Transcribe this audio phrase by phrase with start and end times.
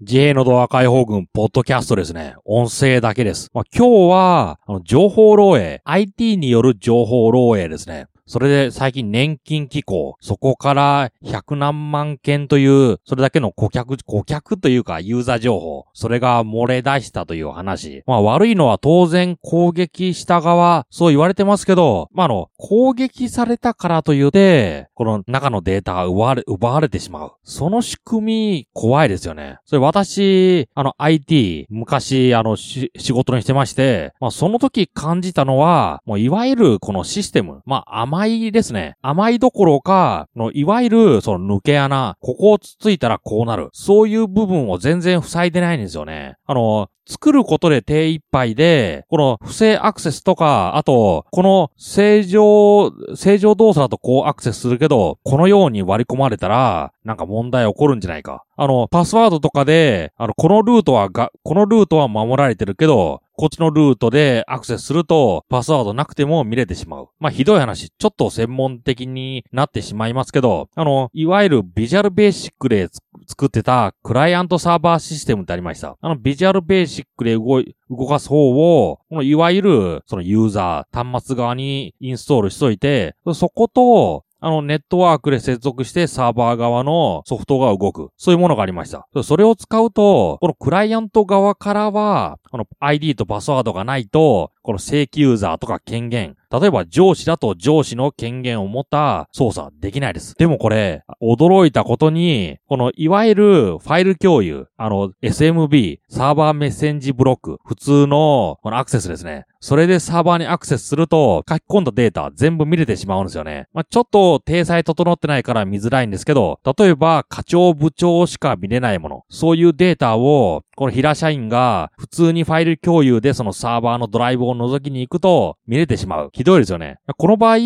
[0.00, 2.36] 自閉のドア解放軍ポッドキャストですね。
[2.44, 3.50] 音声だけです。
[3.52, 8.06] まあ、今日は、あの、情報漏洩、IT による情報漏洩ですね。
[8.28, 18.04] それで最近年金機構、そこから100何万件という、それだけの顧客、顧客というかユーザー情報、それが漏れ出したという話。
[18.06, 27.32] まあ悪いのは当然攻撃した側、そう言われてますけど、まああの、攻撃されたからと言って、この中のデータが奪われ、奪われてしまう。
[27.42, 29.56] その仕組み、怖いですよね。
[29.64, 38.96] それ私、あの IT、昔、あの、仕事にしてまして、まあその時感じたのは、もういわゆるこのシステム、まあ甘甘いですね。
[39.00, 43.68] 甘いどころか、のいわゆるその抜け穴、ここをつついたらこうなる。
[43.72, 46.36] そういう部分を全然塞いでないんですよね。
[46.44, 58.44] あの、作ることで手一杯で、この不正アクセスとか、あと、この正常、正常動作だとこうアクセスするけど、このように割り込まれたら、なんか問題起こるんじゃないか。
[58.56, 67.08] あの、パスワードとかで、あの、このルートはが、このルートは守られてるけど、こっちのルートでアクセスすると、パスワードなくても見れてしまう。
[67.20, 72.88] まあ、ひどい話、ちょっと専門的になってしまいますけど、あの、いわゆるビジュアルベーシックで
[73.28, 75.96] 作ってたクライアントサーバーシステムってありました。
[76.00, 88.10] あの、ビジュアルベーシックで動い、動かす方を、このいわゆる、そのユーザー、端末側にインストールしといて、そこと、あの、ネットワークで接続してサーバー側のソフトが動く。
[88.16, 89.08] そういうものがありました。
[89.24, 100.34] それを使うと、このクライアント側からは、この ID とパスワードがないと、この正規ユーザーとか権限、例えば上司だと上司の権限を持った操作はできないです。
[100.36, 109.44] でもこれ、驚いたことに、このいわゆるファイル共有、あの SMB、サーバーメッセンジブロック、普通のこのアクセスですね。
[109.60, 113.66] それでサーバーにアクセスすると、書き込んだデータ全部見れてしまうんですよね。
[113.72, 126.30] まあ、ちょっと体裁整ってないから見づらいんですけど、例えば課長部長しか見れないもの、そういうデータを、この平社員が普通にファイル共有でそのサーバーのドライブを覗きに行くと見れてしまう。
[126.38, 127.00] ひどいですよね。
[127.16, 127.56] この場合、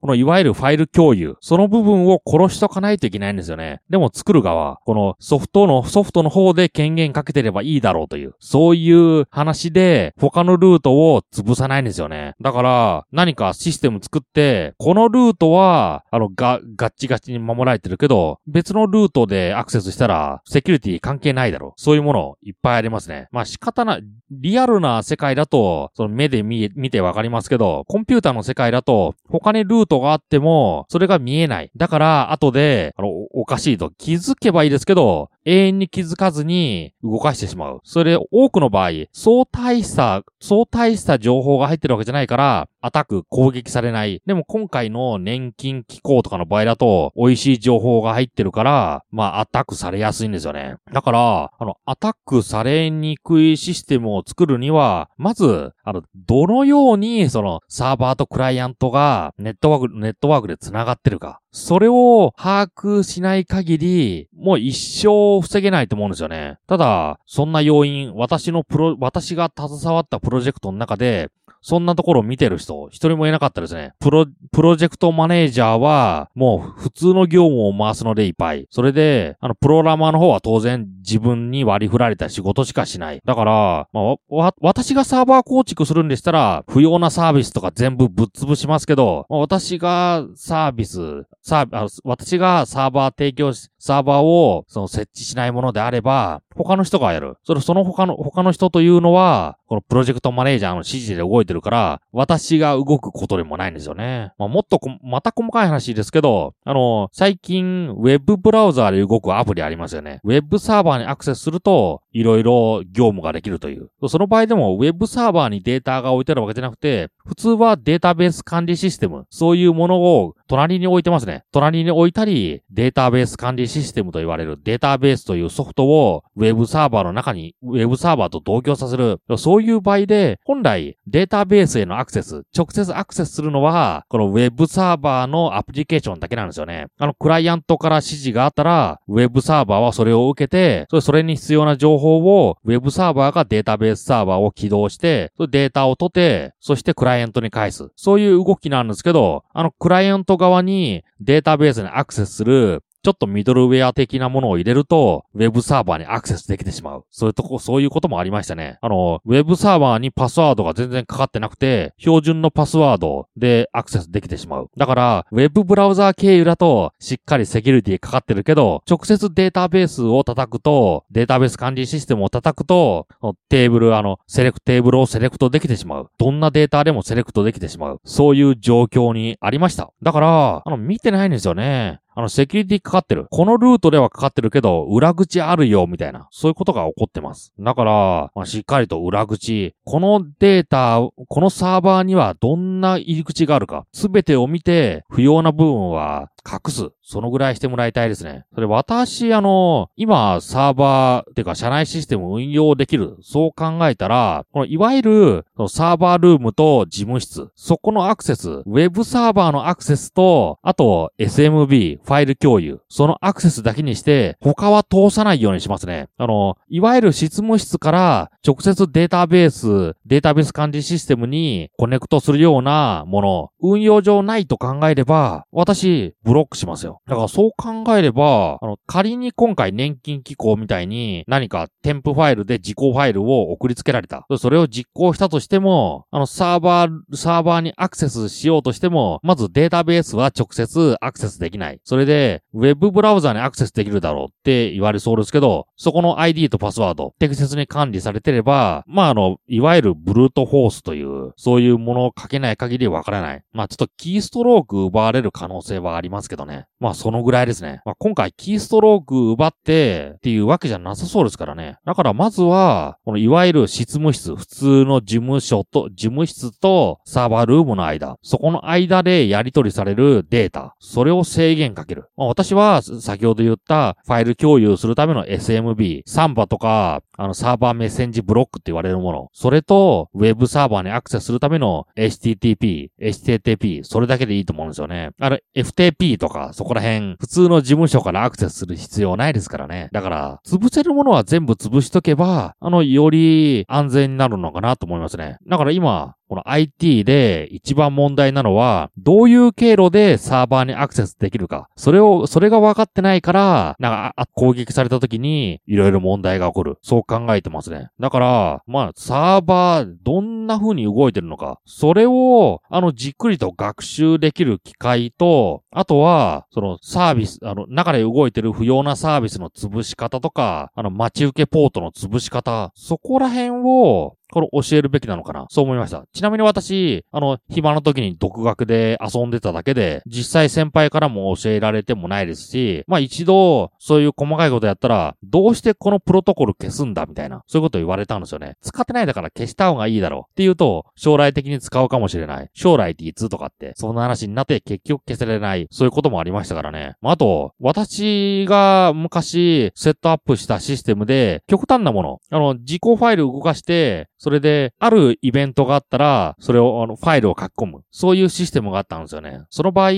[0.00, 3.82] このいわゆるファイル共有、その部分を殺しとかないといけないんですよね。
[3.90, 12.34] でも作る側、このソフトの、ソフトの方で権限かけてればいいだろうという、そういう話で他のルートを潰さないんですよね。
[12.40, 21.72] だから、何かシステム作って、このルートは、あの、が、ガッチガチに守られてるけど、別のルートでアクセスしたら、セキュリティ関係ないだろう。
[21.76, 23.28] そういうものいっぱいありますね。
[23.30, 31.70] まあ仕方ない、リアルな世界だと、その目で見、見てわかりますけど、コンピュータの世界だと、他にルートがあっても、それが見えない。
[31.76, 37.80] だから、後で、あの、おかしいと気づけばいいですけど、永遠に気づかずに動かしてしまう。
[37.84, 44.22] それ、多くの場合、そう大した、そう大した情報が入ってるわけじゃないから、アタック、攻撃されない。
[44.26, 50.76] でも今回の年金機構とかの場合だと、美味しい情報が入ってるから、まあ、アタックされやすいんですよね。
[50.92, 61.40] だから、あの、アタックされにくいシステムを作るには、まず、あの、どのように、その、サーバーとクライアントが、ネットワーク、ネットワークで繋がってるか。
[61.52, 66.58] それを把握しない限り、もう一生防げないと思うんですよね。
[66.66, 71.30] ただ、そんな要因、私のプロ、私が携わったプロジェクトの中で、
[71.62, 73.92] そんなところを見てる人、一人もいなかったですね。
[74.00, 78.66] プロ、プロジェクトマネージャーは、もう普通の業務を回すのでいっぱい。
[78.68, 83.20] それで、あの、プロラマーの方は当然自分に割り振られた仕事しかしない。
[83.24, 97.36] だから、まあ、わ、私がサーバー構築するんでしたら、不要なサービスとか全部ぶっ潰しますけど、まあ、私がサービス、サー、あ私がサーバー提供し、サーバーをその設置しないものであれば、他の人がやる。
[97.44, 104.34] それ、その他の、他の人というのは、このプロジェクトマネージャーの指示で動いてるから、私が動くことでもないんですよね。
[104.36, 110.20] まあ、もっとまた細かい話ですけど、あの、最近、ウェブブラウザーで動くアプリありますよね。
[110.24, 113.88] ウェブサーバーにアクセスすると、いろいろ業務ができるという。
[114.08, 121.44] その場合でも、ウェブサーバーにデータが置いてあるわけじゃなくて、普通はデータベース管理システム、そういうものを隣に置いてますね。
[121.50, 129.20] 隣に置いたり、データベース管理システムと言われるデータベースというソフトをウェブサーバーの中に、ウェブサーバーと同居させる。
[129.38, 136.86] そうういう場合で、本来データベースへのアクセス、直接アクセスするのは、このウェブサーバーのアプリケーションだけなんですよね。
[136.98, 147.90] あの、クライアントから指示があったら、ウェブサーバーはそれを受けて、それに必要な情報を、ウェブサーバーがデータベースサーバーを起動して、そデータを取って、そしてクライアントに返す。
[147.96, 157.04] そういう動きなんですけど、あの、クライアント側にデータベースにアクセスするちょっとミドルウェア的なものを入れると、ウェブサーバーにアクセスできてしまう。
[157.10, 158.78] そういうとこ、そういうこともありましたね。
[158.80, 164.70] あの、ウェブサーバーにパスワードが全然かかってなくて、標準のパスワードでアクセスできてしまう。
[164.76, 173.08] だから、ウェブブラウザー経由だと、しっかりセキュリティかかってるけど、直接データベースを叩くと、データベース管理システムを叩くと、
[173.48, 176.10] テーブル、あの、セレクト、テーブルをセレクトできてしまう。
[176.18, 178.00] どんなデータでもセレクトできてしまう。
[178.04, 179.90] そういう状況にありました。
[180.02, 182.01] だから、あの、見てないんですよね。
[182.14, 183.26] あの、セキュリティかかってる。
[183.30, 186.28] このルートではかかってるけど、裏口あるよ、みたいな。
[186.30, 187.52] そういうことが起こってます。
[187.58, 196.90] だから、まあ、しっかりと裏口、このデータ、このサーバーにはどんな入り口があるか、すべてを見て、不要な部分は隠す。
[197.02, 198.44] そのぐらいしてもらいたいですね。
[198.54, 203.16] それ私、あの、今、サーバー、ってか、社内システム運用できる。
[203.22, 207.50] そう考えたら、この、いわゆる、サーバールームと事務室。
[207.54, 212.80] そこのアクセス、ウェブサーバーのアクセスと、あと、SMB、ファイル共有。
[212.88, 216.08] そのアクセスだけにして、他は通さないようにしますね。
[216.16, 227.02] あの、いわゆる執務室から直接データベース、データベース管理システムにコネクトするようなもの、運用上ないと考えれば、私、ブブロックしますよ。
[227.06, 234.24] だからそう考えれば、あの、仮に今回年金機構みたいに何か添付ファイルで実行ファイルを送りつけられた。
[234.38, 241.80] それを実行したとしても、あの、サーバー、サーバーにアクセスしようとしても、まずデータベースは直接アクセスできない。
[241.84, 253.42] それで、ウェブブラウザにアクセスできるだろうって言われそうですけど、そこの ID とパスワード、適切に管理されてれば、まあ、あの、いわゆるブルートフォースという、そういうものをかけない限りわからない。
[253.52, 256.66] まあ、ちょっとキーストローク奪われる可能性はありますけどね。
[256.80, 257.82] まあ、そのぐらいですね。
[257.84, 261.78] まあ、今回キーストローク奪ってっていうわけじゃなさそうですからね。
[261.84, 272.04] だからまずは、このいわゆる執務室、普通の事務所と、事務室とサーバールームの間、そこの間でやり取りされるデータ、それを制限かける。
[272.16, 285.10] まあ、私は先ほど言ったファイル共有するための SMB、サンバとか、あのサーバーメッセンジブロックって言われるもの、それとウェブサーバーにアクセスするための HTTP、HTTP、それだけでいいと思うんですよね。
[285.20, 289.88] あれ、FTP とか、そこら辺、普通の事務所からアクセスする必要ないですからね。
[289.92, 295.38] だから、潰せるものは全部潰しとけば、あの、より安全になるのかなと思いますね。
[295.46, 301.68] だから今、この IT で一番問題なのは、どういう経路でサーバーにアクセスできるか。
[301.76, 306.78] それを、それが分かってないから、なんか、攻撃された時に、いろいろ問題が起こる。
[306.80, 307.90] そう考えてますね。
[308.00, 311.60] だから、まあ、サーバー、どんな風に動いてるのか。
[311.66, 325.46] それを、あの、じっくりと学習できる機会と、あとは、その、サービス、あの、中で動いてる不要なサービスの潰し方とか、あの、待ち受けポートの潰し方、そこら辺を、これ教えるべきなのかな？
[325.50, 326.04] そう思いました。
[326.12, 338.56] ちなみに私、あの、暇の時に独学で遊んでただけで、実際先輩からも教えられてもないですし、まあ一度、そういう細かいことやったら、どうしてこのプロトコル消すんだみたいな、そういうこと言われたんですよね。
[338.62, 342.48] 使ってないだから消した方がいいだろうって言うと、将来的に使うかもしれない。
[342.54, 345.66] 将来っていつとかって、そんな話になって結局消せれない。
[345.70, 346.94] そういうこともありましたからね。
[347.02, 357.82] まあ、あと、私が昔セットアップしたシステムで、極端なもの、あの、自己ファイル動かして、それで、あるイベントがあったら、それを、あの、ファイルを書き込む。
[357.90, 359.40] そういうシステムがあったんですよね。
[359.50, 359.90] その場合、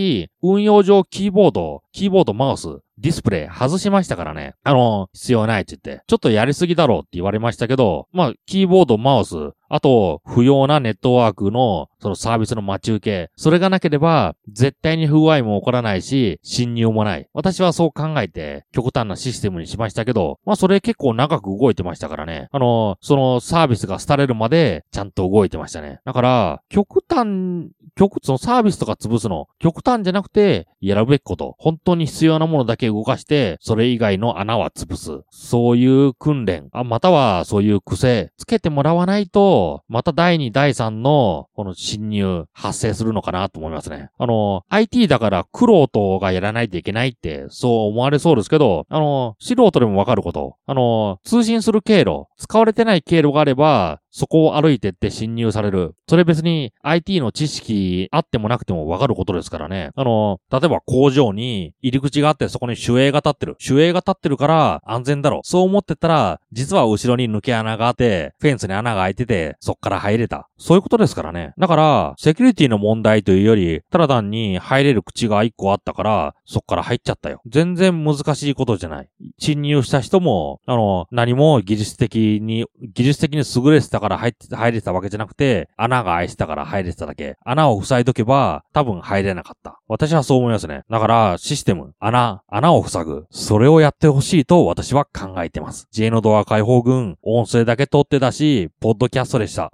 [0.42, 2.68] 運用上キーボード、キーボード、マウス、
[2.98, 4.54] ディスプレイ外しましたからね。
[4.62, 6.04] あの、必要ないって言って。
[6.06, 9.34] ちょっとやりすぎだろうって言われましたけど、まあ、キーボード、マウス、
[9.68, 13.30] あと、不要なネットワークの、そのサービスの待ち受け。
[13.36, 17.28] それがなければ、絶対に不具合も起こらないし、侵入もない。
[17.32, 22.48] 私はそう考えて、極端なシステムにしましたけど、まあ、それ結構長く動いてましたからね。
[22.52, 26.00] あの、そのサービスが廃れるまで、ちゃんと動いてましたね。
[26.04, 31.54] だから、極端、極、そのサービスとか潰すの、極端じゃなくて、やるべきこと。
[31.58, 35.22] 本当に必要なものだけ動かして、それ以外の穴は潰す。
[35.30, 44.10] そういう訓練、あ、またはそういう癖、つけてもらわないと、また第2、第3の、この侵入、発生するのかなと思いますね。
[44.18, 50.56] あの、IT だから苦労とがやらないといけないって、そう思われそうですけど、あの、素人でもわかること。
[50.66, 55.96] あの、通信する経路、使われてない経路があれば、そこを歩いてって侵入される。
[56.08, 59.90] それ別に IT の知識あってもなくてもわかることですからね。
[59.96, 63.56] あの、例えば工場に入り口があってそこに守衛が立ってる。
[63.68, 65.40] 守衛が立ってるから安全だろ。
[65.42, 70.48] そう思ってたら、実は後ろに抜け穴があって、フェンスに穴が開いてて、そっから入れた。
[70.58, 71.52] そういうことですからね。
[71.58, 77.42] だから、セキュリティの問題というより、ただ単に入れる口が一個あったから、そっから入っちゃったよ。
[77.46, 79.08] 全然難しいことじゃない。
[79.38, 87.36] 侵入した人も、あの、何も技術的に、技術的に優れてたから入って、入れてたわけじゃなくて、穴が開いてたから入れてただけ。
[87.44, 89.80] 穴を塞いどけば、多分入れなかった。
[89.88, 90.82] 私はそう思いますね。
[90.90, 93.26] だから、システム、穴、穴を塞ぐ。
[93.30, 95.88] それをやってほしいと私は考えてます。
[95.90, 99.62] J のドア解放軍、音声だけ取ってたし、ポッドキャストでした。